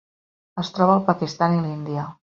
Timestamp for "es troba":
0.63-0.95